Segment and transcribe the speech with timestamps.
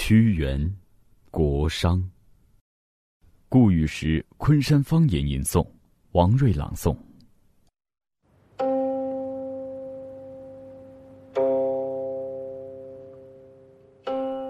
[0.00, 0.72] 屈原，
[1.28, 2.00] 国殇。
[3.48, 5.66] 故语时昆山方言吟诵，
[6.12, 6.96] 王瑞朗诵。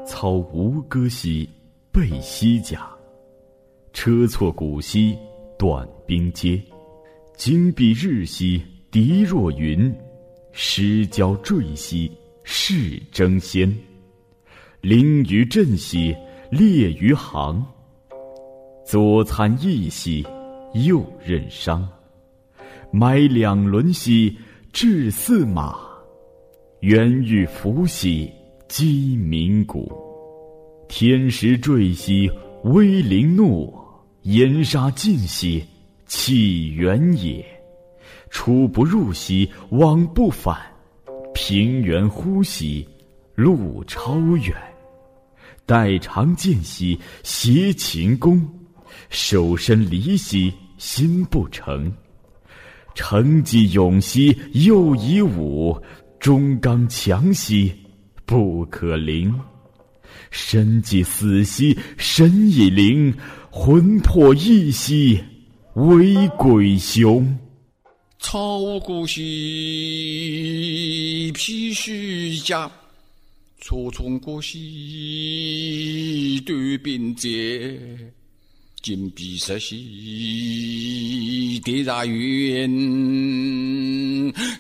[0.06, 1.48] 操吴歌兮
[1.90, 2.86] 背西甲，
[3.94, 5.16] 车错鼓兮
[5.58, 6.62] 短兵接。
[7.36, 9.92] 金碧日兮敌若云，
[10.52, 12.12] 失交坠兮
[12.44, 13.74] 势争先。
[14.80, 16.16] 凌于阵兮
[16.50, 17.66] 列于行，
[18.86, 20.25] 左参议兮
[20.72, 21.86] 右任商。
[22.93, 24.36] 买两轮兮
[24.72, 25.76] 置驷马，
[26.80, 28.30] 远欲伏兮
[28.68, 29.93] 击鸣鼓。
[30.89, 32.31] 天时坠兮
[32.62, 33.75] 威灵怒，
[34.22, 35.64] 炎沙尽兮。
[36.06, 37.45] 气远也，
[38.31, 40.56] 出不入兮，往不返。
[41.34, 42.89] 平原呼兮，
[43.34, 44.56] 路超远。
[45.69, 48.42] 待长剑兮，挟秦弓。
[49.11, 51.92] 手身离兮，心不诚。
[52.95, 55.81] 成绩勇兮，又以武。
[56.19, 57.73] 忠刚强兮，
[58.25, 59.33] 不可凌。
[60.31, 63.14] 身既死兮，神已灵。
[63.51, 65.23] 魂魄逸兮。
[65.75, 67.39] 为鬼雄，
[68.19, 69.23] 操鼓兮，
[71.33, 72.69] 披虚甲，
[73.61, 74.59] 初从过兮，
[76.47, 77.78] 对兵接，
[78.83, 79.77] 金碧色兮，
[81.64, 82.73] 地大云，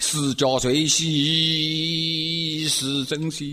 [0.00, 3.46] 四角坠兮，是真兮。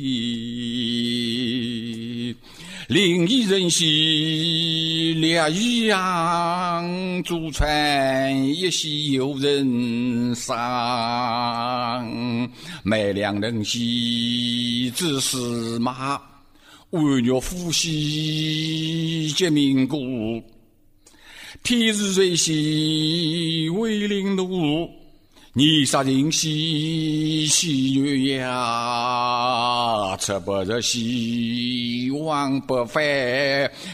[2.88, 10.56] 另一人兮，烈雨扬，祖传一兮有人伤。
[12.84, 16.22] 买两人兮，子司马，
[16.92, 20.44] 为若夫兮，皆民故。
[21.64, 24.88] 天日瑞兮，为灵怒。
[25.58, 28.46] 泥沙人兮，喜鸳鸯，
[30.26, 33.04] 测不日兮，望不返。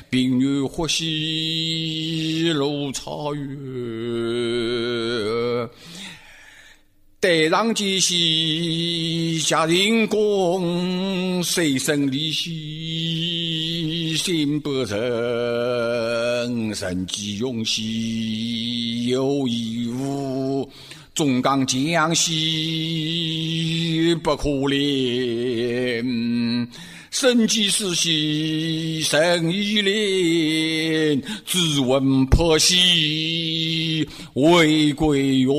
[0.09, 3.43] 冰雨或兮，路超远。
[7.19, 14.97] 待上见兮，下人公，水深离兮，心不诚。
[16.71, 20.71] 人既勇兮，有义无。
[21.13, 23.60] 忠刚将兮
[24.15, 26.03] 不可怜，
[27.09, 35.51] 生即死兮生亦怜，只问破兮未归哟。